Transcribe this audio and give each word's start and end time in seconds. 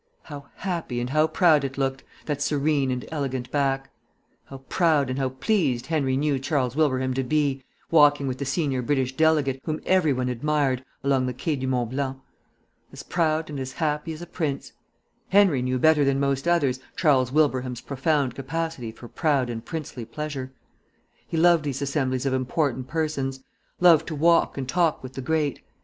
How 0.23 0.47
happy 0.55 0.99
and 0.99 1.11
how 1.11 1.27
proud 1.27 1.63
it 1.63 1.77
looked, 1.77 2.03
that 2.25 2.41
serene 2.41 2.89
and 2.89 3.05
elegant 3.11 3.51
back! 3.51 3.91
How 4.45 4.57
proud 4.67 5.11
and 5.11 5.19
how 5.19 5.29
pleased 5.29 5.85
Henry 5.85 6.17
knew 6.17 6.39
Charles 6.39 6.75
Wilbraham 6.75 7.13
to 7.13 7.23
be, 7.23 7.63
walking 7.91 8.25
with 8.25 8.39
the 8.39 8.45
senior 8.45 8.81
British 8.81 9.15
delegate, 9.15 9.61
whom 9.63 9.79
every 9.85 10.11
one 10.11 10.27
admired, 10.27 10.83
along 11.03 11.27
the 11.27 11.35
Quai 11.35 11.53
du 11.55 11.67
Mont 11.67 11.91
Blanc! 11.91 12.17
As 12.91 13.03
proud 13.03 13.47
and 13.51 13.59
as 13.59 13.73
happy 13.73 14.11
as 14.11 14.23
a 14.23 14.25
prince. 14.25 14.73
Henry 15.29 15.61
knew 15.61 15.77
better 15.77 16.03
than 16.03 16.19
most 16.19 16.47
others 16.47 16.79
Charles 16.97 17.31
Wilbraham's 17.31 17.81
profound 17.81 18.33
capacity 18.33 18.91
for 18.91 19.07
proud 19.07 19.51
and 19.51 19.63
princely 19.63 20.03
pleasure. 20.03 20.51
He 21.27 21.37
loved 21.37 21.63
these 21.63 21.79
assemblies 21.83 22.25
of 22.25 22.33
important 22.33 22.87
persons; 22.87 23.43
loved 23.79 24.07
to 24.07 24.15
walk 24.15 24.57
and 24.57 24.67
talk 24.67 25.03
with 25.03 25.13
the 25.13 25.21
great. 25.21 25.61